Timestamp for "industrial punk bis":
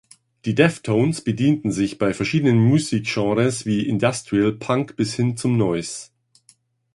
3.87-5.13